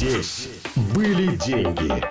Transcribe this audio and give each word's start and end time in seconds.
Здесь 0.00 0.48
были 0.94 1.36
деньги. 1.36 2.02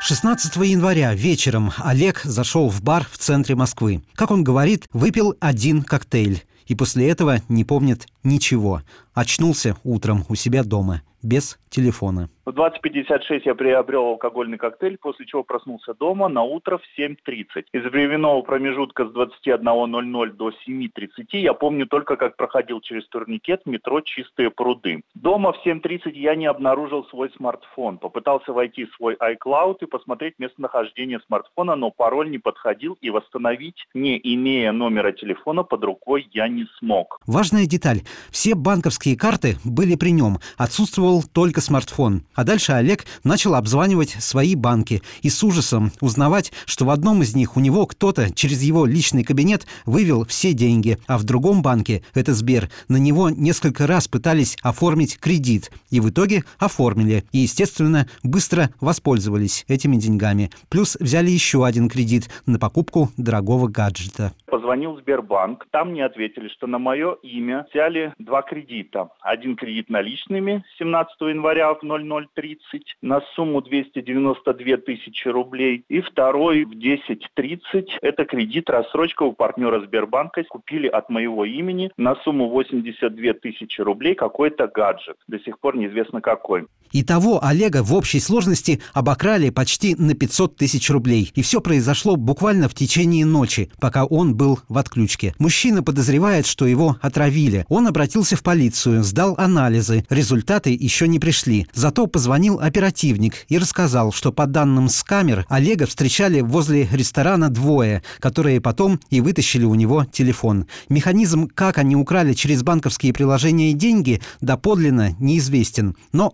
16 0.00 0.56
января 0.56 1.14
вечером 1.14 1.70
Олег 1.78 2.22
зашел 2.24 2.68
в 2.70 2.82
бар 2.82 3.06
в 3.08 3.18
центре 3.18 3.54
Москвы. 3.54 4.02
Как 4.16 4.32
он 4.32 4.42
говорит, 4.42 4.88
выпил 4.92 5.36
один 5.38 5.84
коктейль. 5.84 6.42
И 6.66 6.74
после 6.74 7.08
этого 7.08 7.40
не 7.48 7.62
помнит 7.64 8.08
ничего. 8.24 8.82
Очнулся 9.12 9.76
утром 9.84 10.24
у 10.28 10.34
себя 10.34 10.64
дома, 10.64 11.02
без 11.22 11.56
телефона. 11.70 12.28
В 12.44 12.50
20.56 12.50 13.42
я 13.46 13.54
приобрел 13.54 14.02
алкогольный 14.02 14.58
коктейль, 14.58 14.98
после 14.98 15.24
чего 15.24 15.42
проснулся 15.42 15.94
дома 15.94 16.28
на 16.28 16.42
утро 16.42 16.76
в 16.76 17.00
7.30. 17.00 17.64
Из 17.72 17.84
временного 17.90 18.42
промежутка 18.42 19.06
с 19.06 19.12
21.00 19.12 20.30
до 20.32 20.50
7.30 20.50 21.08
я 21.32 21.54
помню 21.54 21.86
только, 21.86 22.16
как 22.16 22.36
проходил 22.36 22.82
через 22.82 23.08
турникет 23.08 23.64
метро 23.64 24.02
«Чистые 24.02 24.50
пруды». 24.50 25.02
Дома 25.14 25.54
в 25.54 25.66
7.30 25.66 26.12
я 26.12 26.34
не 26.34 26.44
обнаружил 26.44 27.06
свой 27.06 27.30
смартфон. 27.34 27.96
Попытался 27.96 28.52
войти 28.52 28.84
в 28.84 28.94
свой 28.96 29.14
iCloud 29.14 29.78
и 29.80 29.86
посмотреть 29.86 30.34
местонахождение 30.38 31.20
смартфона, 31.26 31.76
но 31.76 31.90
пароль 31.90 32.30
не 32.30 32.38
подходил 32.38 32.98
и 33.00 33.08
восстановить, 33.08 33.86
не 33.94 34.20
имея 34.22 34.72
номера 34.72 35.12
телефона 35.12 35.62
под 35.62 35.82
рукой, 35.84 36.28
я 36.32 36.46
не 36.48 36.66
смог. 36.78 37.20
Важная 37.26 37.64
деталь. 37.64 38.02
Все 38.30 38.54
банковские 38.54 39.16
карты 39.16 39.56
были 39.64 39.96
при 39.96 40.10
нем. 40.10 40.40
Отсутствовал 40.58 41.22
только 41.22 41.62
смартфон. 41.62 42.22
А 42.34 42.44
дальше 42.44 42.72
Олег 42.72 43.04
начал 43.22 43.54
обзванивать 43.54 44.10
свои 44.10 44.54
банки 44.54 45.02
и 45.22 45.30
с 45.30 45.42
ужасом 45.44 45.92
узнавать, 46.00 46.52
что 46.66 46.84
в 46.84 46.90
одном 46.90 47.22
из 47.22 47.34
них 47.34 47.56
у 47.56 47.60
него 47.60 47.86
кто-то 47.86 48.34
через 48.34 48.62
его 48.62 48.86
личный 48.86 49.24
кабинет 49.24 49.66
вывел 49.86 50.24
все 50.24 50.52
деньги, 50.52 50.98
а 51.06 51.18
в 51.18 51.24
другом 51.24 51.62
банке, 51.62 52.02
это 52.14 52.34
Сбер, 52.34 52.68
на 52.88 52.96
него 52.96 53.30
несколько 53.30 53.86
раз 53.86 54.08
пытались 54.08 54.56
оформить 54.62 55.18
кредит 55.18 55.70
и 55.90 56.00
в 56.00 56.10
итоге 56.10 56.44
оформили. 56.58 57.24
И, 57.32 57.38
естественно, 57.38 58.06
быстро 58.22 58.70
воспользовались 58.80 59.64
этими 59.68 59.96
деньгами. 59.96 60.50
Плюс 60.68 60.96
взяли 60.98 61.30
еще 61.30 61.64
один 61.64 61.88
кредит 61.88 62.28
на 62.46 62.58
покупку 62.58 63.10
дорогого 63.16 63.68
гаджета. 63.68 64.32
Позвонил 64.46 64.96
Сбербанк, 64.96 65.66
там 65.70 65.90
мне 65.90 66.04
ответили, 66.04 66.48
что 66.48 66.66
на 66.66 66.78
мое 66.78 67.14
имя 67.22 67.66
взяли 67.70 68.14
два 68.18 68.42
кредита. 68.42 69.08
Один 69.20 69.56
кредит 69.56 69.90
наличными 69.90 70.64
17 70.78 71.20
января 71.20 71.74
в 71.74 71.82
00 71.82 72.23
0,30 72.36 72.80
на 73.02 73.20
сумму 73.34 73.60
292 73.62 74.76
тысячи 74.78 75.28
рублей. 75.28 75.84
И 75.88 76.00
второй 76.00 76.64
в 76.64 76.72
10.30 76.72 77.86
это 78.02 78.24
кредит, 78.24 78.70
рассрочка 78.70 79.22
у 79.22 79.32
партнера 79.32 79.80
Сбербанка. 79.80 80.44
Купили 80.44 80.86
от 80.86 81.08
моего 81.10 81.44
имени 81.44 81.90
на 81.96 82.16
сумму 82.16 82.48
82 82.48 83.34
тысячи 83.34 83.80
рублей 83.80 84.14
какой-то 84.14 84.68
гаджет. 84.68 85.16
До 85.28 85.38
сих 85.40 85.58
пор 85.58 85.76
неизвестно 85.76 86.20
какой. 86.20 86.66
Итого 86.96 87.44
Олега 87.44 87.82
в 87.82 87.92
общей 87.92 88.20
сложности 88.20 88.80
обокрали 88.92 89.50
почти 89.50 89.96
на 89.96 90.14
500 90.14 90.56
тысяч 90.56 90.90
рублей. 90.90 91.32
И 91.34 91.42
все 91.42 91.60
произошло 91.60 92.14
буквально 92.14 92.68
в 92.68 92.74
течение 92.74 93.26
ночи, 93.26 93.72
пока 93.80 94.04
он 94.04 94.36
был 94.36 94.60
в 94.68 94.78
отключке. 94.78 95.34
Мужчина 95.40 95.82
подозревает, 95.82 96.46
что 96.46 96.66
его 96.66 96.96
отравили. 97.02 97.66
Он 97.68 97.88
обратился 97.88 98.36
в 98.36 98.44
полицию, 98.44 99.02
сдал 99.02 99.34
анализы. 99.38 100.04
Результаты 100.08 100.70
еще 100.70 101.08
не 101.08 101.18
пришли. 101.18 101.66
Зато 101.72 102.06
позвонил 102.14 102.60
оперативник 102.60 103.34
и 103.48 103.58
рассказал, 103.58 104.12
что 104.12 104.30
по 104.30 104.46
данным 104.46 104.88
с 104.88 105.02
камер 105.02 105.46
Олега 105.48 105.86
встречали 105.86 106.42
возле 106.42 106.88
ресторана 106.92 107.50
двое, 107.50 108.04
которые 108.20 108.60
потом 108.60 109.00
и 109.10 109.20
вытащили 109.20 109.64
у 109.64 109.74
него 109.74 110.04
телефон. 110.04 110.68
Механизм, 110.88 111.48
как 111.52 111.78
они 111.78 111.96
украли 111.96 112.32
через 112.32 112.62
банковские 112.62 113.12
приложения 113.12 113.72
деньги, 113.72 114.22
доподлинно 114.40 115.16
неизвестен. 115.18 115.96
Но 116.12 116.30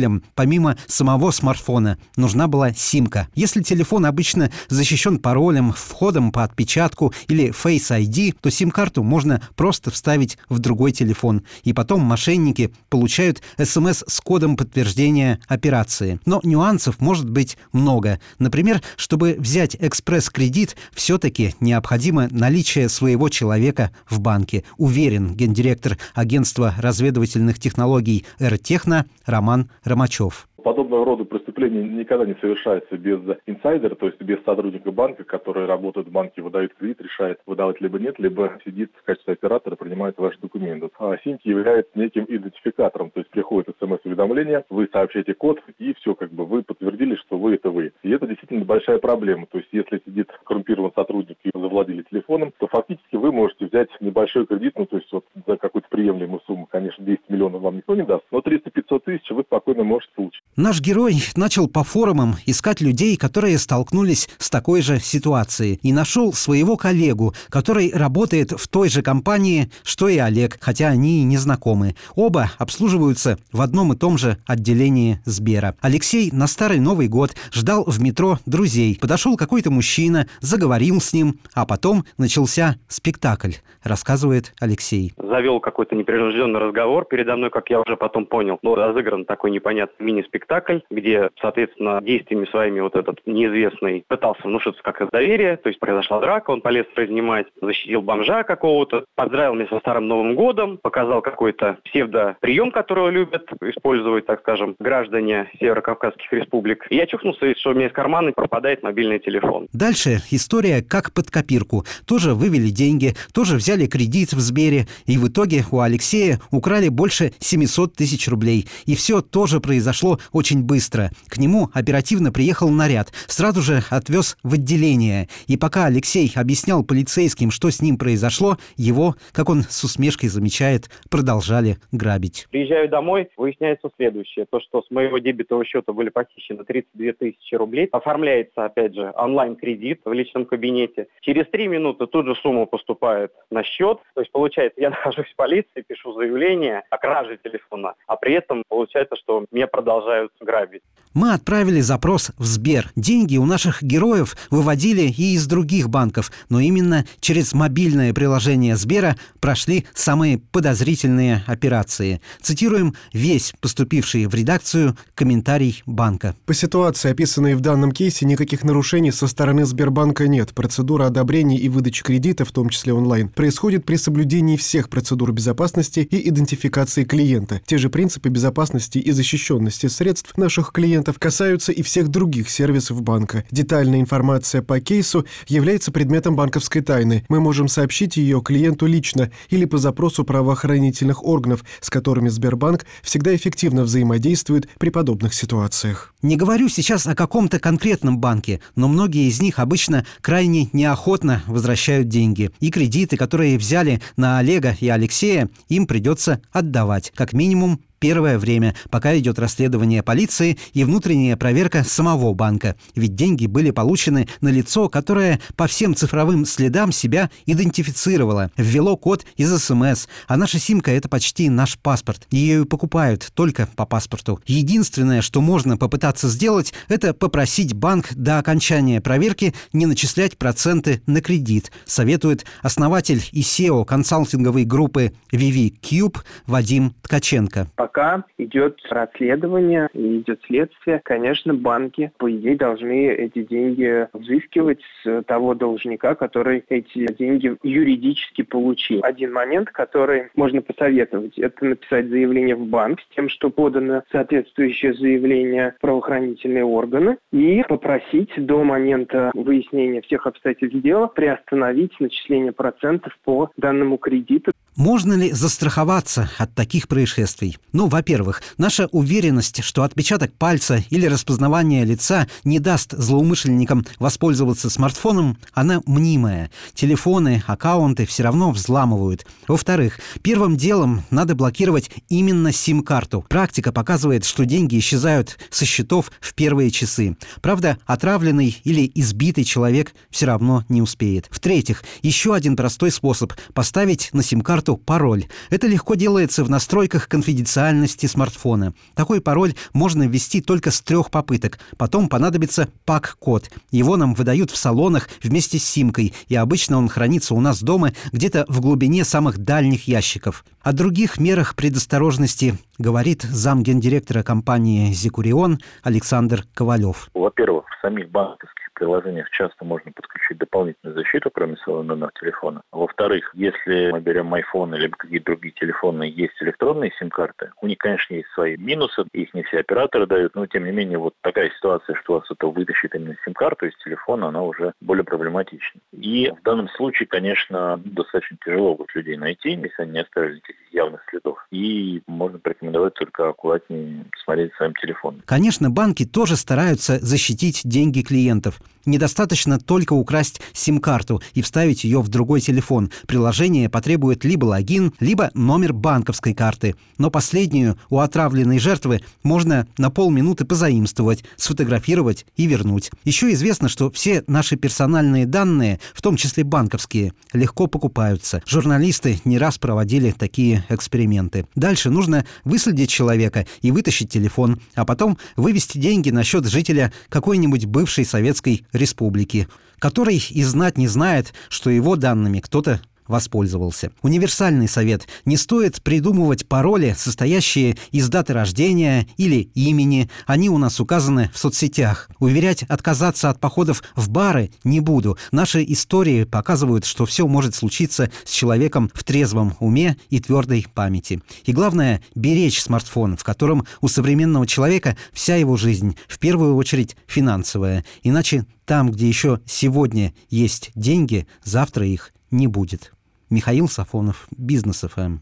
пользователям, 0.00 0.22
помимо 0.34 0.76
самого 0.86 1.30
смартфона, 1.30 1.98
нужна 2.16 2.48
была 2.48 2.72
симка. 2.72 3.28
Если 3.34 3.62
телефон 3.62 4.06
обычно 4.06 4.50
защищен 4.68 5.18
паролем, 5.18 5.72
входом 5.72 6.32
по 6.32 6.42
отпечатку 6.44 7.12
или 7.28 7.50
Face 7.50 7.90
ID, 7.90 8.34
то 8.40 8.50
сим-карту 8.50 9.02
можно 9.02 9.40
просто 9.56 9.90
вставить 9.90 10.38
в 10.48 10.58
другой 10.58 10.92
телефон. 10.92 11.42
И 11.64 11.72
потом 11.72 12.00
мошенники 12.00 12.72
получают 12.88 13.42
смс 13.62 14.02
с 14.06 14.20
кодом 14.20 14.56
подтверждения 14.56 15.19
операции. 15.48 16.20
Но 16.26 16.40
нюансов 16.42 17.00
может 17.00 17.28
быть 17.28 17.56
много. 17.72 18.20
Например, 18.38 18.82
чтобы 18.96 19.36
взять 19.38 19.76
экспресс-кредит, 19.78 20.76
все-таки 20.92 21.54
необходимо 21.60 22.28
наличие 22.30 22.88
своего 22.88 23.28
человека 23.28 23.90
в 24.08 24.20
банке. 24.20 24.64
Уверен 24.76 25.34
гендиректор 25.34 25.98
агентства 26.14 26.74
разведывательных 26.78 27.58
технологий 27.58 28.24
«Эртехно» 28.38 29.06
Роман 29.26 29.70
Ромачев. 29.84 30.48
Подобного 30.62 31.04
рода 31.04 31.24
преступления 31.24 31.82
никогда 31.82 32.26
не 32.26 32.34
совершается 32.40 32.96
без 32.96 33.20
инсайдера, 33.46 33.94
то 33.94 34.06
есть 34.06 34.20
без 34.20 34.42
сотрудника 34.44 34.92
банка, 34.92 35.24
который 35.24 35.66
работает 35.66 36.08
в 36.08 36.12
банке, 36.12 36.42
выдает 36.42 36.74
кредит, 36.74 37.00
решает, 37.00 37.40
выдавать 37.46 37.80
либо 37.80 37.98
нет, 37.98 38.18
либо 38.18 38.58
сидит 38.64 38.92
в 38.96 39.04
качестве 39.04 39.34
оператора, 39.34 39.76
принимает 39.76 40.18
ваши 40.18 40.38
документы. 40.40 40.90
А 40.98 41.16
Синьки 41.24 41.48
является 41.48 41.90
неким 41.98 42.24
идентификатором, 42.28 43.10
то 43.10 43.20
есть 43.20 43.30
приходит 43.30 43.74
смс-уведомление, 43.80 44.64
вы 44.70 44.88
сообщаете 44.92 45.34
код, 45.34 45.60
и 45.78 45.94
все, 45.94 46.14
как 46.14 46.30
бы 46.30 46.44
вы 46.44 46.62
подтвердили, 46.62 47.16
что 47.16 47.38
вы 47.38 47.54
это 47.54 47.70
вы. 47.70 47.92
И 48.02 48.10
это 48.10 48.26
действительно 48.26 48.64
большая 48.64 48.98
проблема. 48.98 49.46
То 49.46 49.58
есть 49.58 49.68
если 49.72 50.00
сидит 50.04 50.30
коррумпированный 50.44 50.92
сотрудник 50.94 51.38
и 51.42 51.50
завладели 51.52 52.02
телефоном, 52.02 52.52
то 52.58 52.66
фактически 52.66 53.16
вы 53.16 53.32
можете 53.32 53.66
взять 53.66 53.88
небольшой 54.00 54.46
кредит, 54.46 54.74
ну 54.76 54.86
то 54.86 54.96
есть 54.96 55.10
вот 55.12 55.24
за 55.46 55.56
какую-то 55.56 55.88
приемлемую 55.88 56.40
сумму, 56.46 56.66
конечно, 56.70 57.04
10 57.04 57.28
миллионов 57.28 57.62
вам 57.62 57.76
никто 57.76 57.94
не 57.94 58.02
даст, 58.02 58.24
но 58.30 58.38
300-500 58.40 59.00
тысяч 59.00 59.30
вы 59.30 59.42
спокойно 59.42 59.84
можете 59.84 60.12
получить. 60.14 60.42
Наш 60.56 60.80
герой 60.80 61.22
начал 61.36 61.68
по 61.68 61.84
форумам 61.84 62.34
искать 62.44 62.80
людей, 62.80 63.16
которые 63.16 63.56
столкнулись 63.56 64.28
с 64.38 64.50
такой 64.50 64.82
же 64.82 64.98
ситуацией, 64.98 65.78
и 65.80 65.92
нашел 65.92 66.32
своего 66.32 66.76
коллегу, 66.76 67.34
который 67.50 67.92
работает 67.94 68.50
в 68.50 68.66
той 68.66 68.88
же 68.88 69.00
компании, 69.02 69.70
что 69.84 70.08
и 70.08 70.18
Олег, 70.18 70.58
хотя 70.60 70.88
они 70.88 71.20
и 71.20 71.24
не 71.24 71.36
знакомы. 71.36 71.94
Оба 72.16 72.50
обслуживаются 72.58 73.38
в 73.52 73.60
одном 73.60 73.92
и 73.92 73.96
том 73.96 74.18
же 74.18 74.38
отделении 74.44 75.20
Сбера. 75.24 75.76
Алексей 75.80 76.30
на 76.32 76.48
Старый 76.48 76.80
Новый 76.80 77.06
год 77.06 77.30
ждал 77.52 77.84
в 77.84 78.00
метро 78.02 78.38
друзей. 78.44 78.98
Подошел 79.00 79.36
какой-то 79.36 79.70
мужчина, 79.70 80.26
заговорил 80.40 81.00
с 81.00 81.12
ним, 81.12 81.38
а 81.54 81.64
потом 81.64 82.04
начался 82.18 82.74
спектакль, 82.88 83.52
рассказывает 83.84 84.52
Алексей. 84.60 85.12
Завел 85.16 85.60
какой-то 85.60 85.94
непринужденный 85.94 86.58
разговор 86.58 87.04
передо 87.04 87.36
мной, 87.36 87.50
как 87.50 87.70
я 87.70 87.80
уже 87.80 87.96
потом 87.96 88.26
понял. 88.26 88.58
Ну, 88.62 88.74
разыгран 88.74 89.24
такой 89.24 89.52
непонятный 89.52 90.04
мини-спектакль 90.04 90.39
спектакль, 90.40 90.78
где, 90.90 91.30
соответственно, 91.40 92.00
действиями 92.02 92.46
своими 92.46 92.80
вот 92.80 92.96
этот 92.96 93.20
неизвестный 93.26 94.04
пытался 94.08 94.42
внушиться 94.44 94.82
как 94.82 95.10
доверие, 95.10 95.56
то 95.56 95.68
есть 95.68 95.80
произошла 95.80 96.20
драка, 96.20 96.50
он 96.50 96.60
полез 96.60 96.86
разнимать, 96.96 97.46
защитил 97.60 98.02
бомжа 98.02 98.42
какого-то, 98.42 99.04
поздравил 99.14 99.54
меня 99.54 99.68
со 99.68 99.78
Старым 99.80 100.08
Новым 100.08 100.34
Годом, 100.34 100.78
показал 100.82 101.22
какой-то 101.22 101.78
псевдоприем, 101.84 102.70
который 102.70 103.10
любят 103.10 103.48
использовать, 103.62 104.26
так 104.26 104.40
скажем, 104.40 104.76
граждане 104.78 105.50
Северокавказских 105.58 106.32
республик. 106.32 106.86
И 106.90 106.96
я 106.96 107.06
чухнулся, 107.06 107.54
что 107.56 107.70
у 107.70 107.74
меня 107.74 107.86
из 107.86 107.92
кармана 107.92 108.32
пропадает 108.32 108.82
мобильный 108.82 109.18
телефон. 109.18 109.68
Дальше 109.72 110.20
история 110.30 110.82
как 110.82 111.12
под 111.12 111.30
копирку. 111.30 111.84
Тоже 112.06 112.34
вывели 112.34 112.70
деньги, 112.70 113.14
тоже 113.32 113.56
взяли 113.56 113.86
кредит 113.86 114.32
в 114.32 114.40
Сбере, 114.40 114.86
и 115.06 115.18
в 115.18 115.28
итоге 115.28 115.64
у 115.70 115.80
Алексея 115.80 116.40
украли 116.50 116.88
больше 116.88 117.32
700 117.38 117.94
тысяч 117.94 118.28
рублей. 118.28 118.66
И 118.86 118.94
все 118.94 119.20
тоже 119.20 119.60
произошло 119.60 120.18
очень 120.32 120.64
быстро. 120.64 121.10
К 121.28 121.38
нему 121.38 121.68
оперативно 121.72 122.32
приехал 122.32 122.68
наряд, 122.70 123.12
сразу 123.26 123.60
же 123.62 123.82
отвез 123.90 124.36
в 124.42 124.54
отделение. 124.54 125.28
И 125.46 125.56
пока 125.56 125.86
Алексей 125.86 126.30
объяснял 126.34 126.84
полицейским, 126.84 127.50
что 127.50 127.70
с 127.70 127.80
ним 127.80 127.98
произошло, 127.98 128.56
его, 128.76 129.14
как 129.32 129.48
он 129.48 129.62
с 129.62 129.84
усмешкой 129.84 130.28
замечает, 130.28 130.90
продолжали 131.10 131.76
грабить. 131.92 132.46
Приезжаю 132.50 132.88
домой, 132.88 133.28
выясняется 133.36 133.90
следующее. 133.96 134.46
То, 134.50 134.60
что 134.60 134.82
с 134.82 134.90
моего 134.90 135.18
дебетового 135.18 135.64
счета 135.64 135.92
были 135.92 136.08
похищены 136.10 136.64
32 136.64 137.12
тысячи 137.12 137.54
рублей. 137.54 137.88
Оформляется, 137.92 138.64
опять 138.64 138.94
же, 138.94 139.12
онлайн-кредит 139.16 140.00
в 140.04 140.12
личном 140.12 140.44
кабинете. 140.46 141.06
Через 141.20 141.46
три 141.48 141.68
минуты 141.68 142.06
тут 142.06 142.26
же 142.26 142.34
сумма 142.36 142.66
поступает 142.66 143.32
на 143.50 143.62
счет. 143.64 143.98
То 144.14 144.20
есть, 144.20 144.32
получается, 144.32 144.80
я 144.80 144.90
нахожусь 145.00 145.26
в 145.26 145.36
полиции, 145.36 145.84
пишу 145.86 146.12
заявление 146.12 146.82
о 146.90 146.98
краже 146.98 147.38
телефона, 147.42 147.94
а 148.06 148.16
при 148.16 148.34
этом 148.34 148.64
получается, 148.68 149.16
что 149.16 149.44
мне 149.50 149.66
продолжают 149.66 150.19
продолжают 150.20 150.32
грабить. 150.40 150.82
Мы 151.12 151.32
отправили 151.32 151.80
запрос 151.80 152.30
в 152.38 152.44
Сбер. 152.44 152.92
Деньги 152.94 153.36
у 153.36 153.44
наших 153.44 153.82
героев 153.82 154.36
выводили 154.48 155.02
и 155.02 155.34
из 155.34 155.46
других 155.48 155.90
банков, 155.90 156.30
но 156.48 156.60
именно 156.60 157.04
через 157.18 157.52
мобильное 157.52 158.14
приложение 158.14 158.76
Сбера 158.76 159.16
прошли 159.40 159.86
самые 159.92 160.38
подозрительные 160.38 161.42
операции. 161.48 162.20
Цитируем 162.40 162.94
весь 163.12 163.52
поступивший 163.60 164.26
в 164.26 164.34
редакцию 164.36 164.96
комментарий 165.16 165.82
банка. 165.84 166.36
По 166.46 166.54
ситуации, 166.54 167.10
описанной 167.10 167.56
в 167.56 167.60
данном 167.60 167.90
кейсе, 167.90 168.24
никаких 168.24 168.62
нарушений 168.62 169.10
со 169.10 169.26
стороны 169.26 169.64
Сбербанка 169.64 170.28
нет. 170.28 170.54
Процедура 170.54 171.06
одобрения 171.06 171.58
и 171.58 171.68
выдачи 171.68 172.04
кредита, 172.04 172.44
в 172.44 172.52
том 172.52 172.68
числе 172.68 172.92
онлайн, 172.92 173.28
происходит 173.30 173.84
при 173.84 173.96
соблюдении 173.96 174.56
всех 174.56 174.88
процедур 174.88 175.32
безопасности 175.32 176.00
и 176.08 176.28
идентификации 176.28 177.02
клиента. 177.02 177.60
Те 177.66 177.78
же 177.78 177.90
принципы 177.90 178.28
безопасности 178.28 178.98
и 178.98 179.10
защищенности 179.10 179.88
средств 179.88 180.09
наших 180.36 180.72
клиентов 180.72 180.90
клиентов 180.90 181.18
касаются 181.18 181.72
и 181.72 181.82
всех 181.82 182.08
других 182.08 182.50
сервисов 182.50 183.00
банка. 183.00 183.44
Детальная 183.50 184.00
информация 184.00 184.60
по 184.60 184.80
кейсу 184.80 185.24
является 185.46 185.92
предметом 185.92 186.36
банковской 186.36 186.82
тайны. 186.82 187.24
Мы 187.28 187.40
можем 187.40 187.68
сообщить 187.68 188.16
ее 188.16 188.42
клиенту 188.42 188.86
лично 188.86 189.30
или 189.50 189.64
по 189.64 189.78
запросу 189.78 190.24
правоохранительных 190.24 191.24
органов, 191.24 191.64
с 191.80 191.88
которыми 191.90 192.28
Сбербанк 192.28 192.86
всегда 193.02 193.34
эффективно 193.36 193.84
взаимодействует 193.84 194.68
при 194.78 194.90
подобных 194.90 195.32
ситуациях. 195.32 196.12
Не 196.22 196.36
говорю 196.36 196.68
сейчас 196.68 197.06
о 197.06 197.14
каком-то 197.14 197.58
конкретном 197.58 198.18
банке, 198.18 198.60
но 198.74 198.88
многие 198.88 199.28
из 199.28 199.40
них 199.40 199.58
обычно 199.58 200.04
крайне 200.20 200.68
неохотно 200.72 201.42
возвращают 201.46 202.08
деньги. 202.08 202.50
И 202.60 202.70
кредиты, 202.70 203.16
которые 203.16 203.58
взяли 203.58 204.02
на 204.16 204.38
Олега 204.38 204.76
и 204.80 204.88
Алексея, 204.88 205.48
им 205.68 205.86
придется 205.86 206.40
отдавать. 206.52 207.12
Как 207.14 207.32
минимум 207.32 207.80
первое 208.00 208.38
время, 208.38 208.74
пока 208.88 209.16
идет 209.16 209.38
расследование 209.38 210.02
полиции 210.02 210.58
и 210.72 210.82
внутренняя 210.84 211.36
проверка 211.36 211.84
самого 211.84 212.34
банка. 212.34 212.74
Ведь 212.96 213.14
деньги 213.14 213.46
были 213.46 213.70
получены 213.70 214.26
на 214.40 214.48
лицо, 214.48 214.88
которое 214.88 215.38
по 215.54 215.66
всем 215.66 215.94
цифровым 215.94 216.46
следам 216.46 216.90
себя 216.90 217.30
идентифицировало, 217.46 218.50
ввело 218.56 218.96
код 218.96 219.24
из 219.36 219.54
СМС, 219.56 220.08
а 220.26 220.36
наша 220.36 220.58
симка— 220.58 220.90
это 220.92 221.08
почти 221.08 221.48
наш 221.50 221.78
паспорт. 221.78 222.26
Ее 222.30 222.64
покупают 222.64 223.30
только 223.34 223.68
по 223.76 223.84
паспорту. 223.84 224.40
Единственное, 224.46 225.20
что 225.20 225.42
можно 225.42 225.76
попытаться 225.76 226.28
сделать, 226.28 226.72
это 226.88 227.12
попросить 227.12 227.74
банк 227.74 228.14
до 228.14 228.38
окончания 228.38 229.00
проверки 229.00 229.54
не 229.74 229.84
начислять 229.84 230.38
проценты 230.38 231.02
на 231.06 231.20
кредит, 231.20 231.70
советует 231.84 232.46
основатель 232.62 233.22
и 233.32 233.42
SEO 233.42 233.84
консалтинговой 233.84 234.64
группы 234.64 235.12
VV 235.32 235.78
Cube 235.80 236.18
Вадим 236.46 236.94
Ткаченко 237.02 237.68
пока 237.90 238.24
идет 238.38 238.78
расследование 238.88 239.88
и 239.92 240.18
идет 240.18 240.40
следствие, 240.46 241.00
конечно, 241.02 241.54
банки, 241.54 242.12
по 242.18 242.30
идее, 242.30 242.56
должны 242.56 243.08
эти 243.08 243.42
деньги 243.42 244.06
взыскивать 244.12 244.80
с 245.02 245.22
того 245.24 245.54
должника, 245.54 246.14
который 246.14 246.64
эти 246.68 247.12
деньги 247.14 247.56
юридически 247.64 248.42
получил. 248.42 249.00
Один 249.02 249.32
момент, 249.32 249.70
который 249.70 250.28
можно 250.36 250.62
посоветовать, 250.62 251.36
это 251.38 251.64
написать 251.64 252.08
заявление 252.08 252.54
в 252.54 252.64
банк 252.66 253.00
с 253.00 253.14
тем, 253.16 253.28
что 253.28 253.50
подано 253.50 254.02
соответствующее 254.12 254.94
заявление 254.94 255.74
в 255.78 255.80
правоохранительные 255.80 256.64
органы 256.64 257.16
и 257.32 257.64
попросить 257.68 258.30
до 258.36 258.62
момента 258.62 259.32
выяснения 259.34 260.00
всех 260.02 260.28
обстоятельств 260.28 260.80
дела 260.80 261.08
приостановить 261.08 261.98
начисление 261.98 262.52
процентов 262.52 263.18
по 263.24 263.50
данному 263.56 263.96
кредиту. 263.96 264.52
Можно 264.76 265.14
ли 265.14 265.32
застраховаться 265.32 266.30
от 266.38 266.54
таких 266.54 266.88
происшествий? 266.88 267.58
Ну, 267.80 267.86
во-первых, 267.86 268.42
наша 268.58 268.88
уверенность, 268.88 269.64
что 269.64 269.84
отпечаток 269.84 270.34
пальца 270.34 270.84
или 270.90 271.06
распознавание 271.06 271.82
лица 271.86 272.28
не 272.44 272.58
даст 272.58 272.92
злоумышленникам 272.92 273.86
воспользоваться 273.98 274.68
смартфоном, 274.68 275.38
она 275.54 275.80
мнимая. 275.86 276.50
Телефоны, 276.74 277.42
аккаунты 277.46 278.04
все 278.04 278.24
равно 278.24 278.50
взламывают. 278.50 279.24
Во-вторых, 279.48 279.98
первым 280.20 280.58
делом 280.58 281.04
надо 281.08 281.34
блокировать 281.34 281.90
именно 282.10 282.52
сим-карту. 282.52 283.24
Практика 283.30 283.72
показывает, 283.72 284.26
что 284.26 284.44
деньги 284.44 284.78
исчезают 284.78 285.38
со 285.48 285.64
счетов 285.64 286.12
в 286.20 286.34
первые 286.34 286.70
часы. 286.70 287.16
Правда, 287.40 287.78
отравленный 287.86 288.60
или 288.62 288.92
избитый 288.94 289.44
человек 289.44 289.94
все 290.10 290.26
равно 290.26 290.66
не 290.68 290.82
успеет. 290.82 291.28
В-третьих, 291.30 291.82
еще 292.02 292.34
один 292.34 292.56
простой 292.56 292.90
способ– 292.90 293.32
поставить 293.54 294.10
на 294.12 294.22
сим-карту 294.22 294.50
карту 294.50 294.76
пароль. 294.76 295.24
Это 295.48 295.66
легко 295.66 295.94
делается 295.94 296.44
в 296.44 296.50
настройках 296.50 297.08
конфиденциальности 297.08 297.69
смартфона. 298.06 298.74
Такой 298.94 299.20
пароль 299.20 299.54
можно 299.72 300.06
ввести 300.06 300.40
только 300.40 300.70
с 300.70 300.80
трех 300.80 301.10
попыток. 301.10 301.58
Потом 301.76 302.08
понадобится 302.08 302.68
пак-код. 302.84 303.50
Его 303.70 303.96
нам 303.96 304.14
выдают 304.14 304.50
в 304.50 304.56
салонах 304.56 305.08
вместе 305.22 305.58
с 305.58 305.64
симкой, 305.64 306.14
и 306.28 306.34
обычно 306.34 306.78
он 306.78 306.88
хранится 306.88 307.34
у 307.34 307.40
нас 307.40 307.62
дома 307.62 307.92
где-то 308.12 308.44
в 308.48 308.60
глубине 308.60 309.04
самых 309.04 309.38
дальних 309.38 309.88
ящиков. 309.88 310.44
О 310.62 310.72
других 310.72 311.18
мерах 311.18 311.54
предосторожности 311.54 312.58
говорит 312.78 313.22
замгендиректора 313.22 314.22
компании 314.22 314.92
«Зикурион» 314.92 315.60
Александр 315.82 316.44
Ковалев. 316.54 317.08
Во-первых, 317.14 317.64
в 317.80 317.86
самих 317.86 318.10
банковских 318.10 318.72
приложениях 318.74 319.30
часто 319.30 319.64
можно 319.64 319.90
подключить 319.92 320.38
дополнительную 320.38 320.96
защиту, 320.96 321.30
кроме 321.30 321.56
своего 321.56 321.82
номера 321.82 322.10
телефона. 322.18 322.62
Во-вторых, 322.72 323.30
если 323.34 323.90
мы 323.90 324.00
берем 324.00 324.34
iPhone 324.34 324.76
или 324.76 324.88
какие-то 324.88 325.26
другие 325.26 325.52
телефоны, 325.52 326.04
есть 326.04 326.40
электронные 326.40 326.92
сим-карты, 326.98 327.52
у 327.60 327.66
них, 327.66 327.78
конечно, 327.78 328.14
есть 328.14 328.28
свои 328.30 328.56
минусы, 328.56 329.04
их 329.12 329.32
не 329.34 329.42
все 329.44 329.60
операторы 329.60 330.06
дают, 330.06 330.34
но 330.34 330.46
тем 330.46 330.64
не 330.64 330.72
менее 330.72 330.98
вот 330.98 331.14
такая 331.22 331.50
ситуация, 331.50 331.94
что 331.96 332.14
вас 332.14 332.30
это 332.30 332.46
вытащит 332.46 332.94
именно 332.94 333.16
сим-карту 333.24 333.66
из 333.66 333.76
телефона, 333.78 334.28
она 334.28 334.42
уже 334.42 334.72
более 334.80 335.04
проблематична. 335.04 335.80
И 335.92 336.30
в 336.30 336.42
данном 336.42 336.68
случае, 336.70 337.06
конечно, 337.06 337.80
достаточно 337.84 338.36
тяжело 338.44 338.74
будет 338.74 338.94
людей 338.94 339.16
найти, 339.16 339.50
если 339.50 339.82
они 339.82 339.92
не 339.92 340.00
оставили 340.00 340.36
никаких 340.36 340.59
явных 340.72 341.00
следов. 341.10 341.38
И 341.50 342.02
можно 342.06 342.38
порекомендовать 342.38 342.94
только 342.94 343.28
аккуратнее 343.28 344.06
смотреть 344.24 344.52
своим 344.54 344.74
телефоном. 344.74 345.22
Конечно, 345.26 345.70
банки 345.70 346.04
тоже 346.04 346.36
стараются 346.36 346.98
защитить 346.98 347.62
деньги 347.64 348.02
клиентов. 348.02 348.60
Недостаточно 348.86 349.58
только 349.58 349.92
украсть 349.92 350.40
сим-карту 350.52 351.22
и 351.34 351.42
вставить 351.42 351.84
ее 351.84 352.00
в 352.00 352.08
другой 352.08 352.40
телефон. 352.40 352.90
Приложение 353.06 353.68
потребует 353.68 354.24
либо 354.24 354.46
логин, 354.46 354.92
либо 355.00 355.30
номер 355.34 355.72
банковской 355.72 356.34
карты. 356.34 356.76
Но 356.98 357.10
последнюю 357.10 357.78
у 357.90 357.98
отравленной 357.98 358.58
жертвы 358.58 359.02
можно 359.22 359.66
на 359.76 359.90
полминуты 359.90 360.44
позаимствовать, 360.44 361.24
сфотографировать 361.36 362.26
и 362.36 362.46
вернуть. 362.46 362.90
Еще 363.04 363.32
известно, 363.32 363.68
что 363.68 363.90
все 363.90 364.24
наши 364.26 364.56
персональные 364.56 365.26
данные, 365.26 365.80
в 365.94 366.02
том 366.02 366.16
числе 366.16 366.44
банковские, 366.44 367.12
легко 367.32 367.66
покупаются. 367.66 368.42
Журналисты 368.46 369.20
не 369.24 369.38
раз 369.38 369.58
проводили 369.58 370.10
такие 370.10 370.64
эксперименты. 370.68 371.46
Дальше 371.54 371.90
нужно 371.90 372.24
выследить 372.44 372.90
человека 372.90 373.46
и 373.62 373.70
вытащить 373.70 374.10
телефон, 374.10 374.60
а 374.74 374.84
потом 374.84 375.18
вывести 375.36 375.78
деньги 375.78 376.10
на 376.10 376.24
счет 376.24 376.46
жителя 376.46 376.92
какой-нибудь 377.08 377.66
бывшей 377.66 378.04
советской 378.04 378.64
республики, 378.72 379.48
который 379.78 380.16
и 380.30 380.42
знать 380.42 380.78
не 380.78 380.88
знает, 380.88 381.32
что 381.48 381.70
его 381.70 381.96
данными 381.96 382.40
кто-то 382.40 382.80
воспользовался. 383.10 383.90
Универсальный 384.02 384.68
совет. 384.68 385.06
Не 385.26 385.36
стоит 385.36 385.82
придумывать 385.82 386.48
пароли, 386.48 386.94
состоящие 386.96 387.76
из 387.90 388.08
даты 388.08 388.32
рождения 388.32 389.06
или 389.18 389.50
имени. 389.54 390.08
Они 390.26 390.48
у 390.48 390.56
нас 390.56 390.80
указаны 390.80 391.30
в 391.34 391.38
соцсетях. 391.38 392.08
Уверять 392.18 392.62
отказаться 392.62 393.28
от 393.28 393.40
походов 393.40 393.82
в 393.96 394.08
бары 394.08 394.50
не 394.64 394.80
буду. 394.80 395.18
Наши 395.32 395.64
истории 395.64 396.24
показывают, 396.24 396.84
что 396.84 397.04
все 397.04 397.26
может 397.26 397.54
случиться 397.54 398.10
с 398.24 398.30
человеком 398.30 398.90
в 398.94 399.04
трезвом 399.04 399.56
уме 399.60 399.96
и 400.08 400.20
твердой 400.20 400.66
памяти. 400.72 401.20
И 401.44 401.52
главное– 401.52 402.02
беречь 402.14 402.62
смартфон, 402.62 403.16
в 403.16 403.24
котором 403.24 403.66
у 403.80 403.88
современного 403.88 404.46
человека 404.46 404.96
вся 405.12 405.36
его 405.36 405.56
жизнь, 405.56 405.96
в 406.06 406.18
первую 406.18 406.54
очередь 406.56 406.96
финансовая. 407.06 407.84
Иначе 408.02 408.46
там, 408.64 408.92
где 408.92 409.08
еще 409.08 409.40
сегодня 409.46 410.14
есть 410.28 410.70
деньги, 410.76 411.26
завтра 411.42 411.84
их 411.84 412.12
не 412.30 412.46
будет. 412.46 412.92
Михаил 413.30 413.68
Сафонов, 413.68 414.26
Бизнес 414.36 414.80
ФМ. 414.80 415.18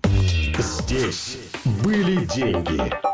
Здесь 0.59 1.37
были 1.85 2.25
деньги. 2.25 3.08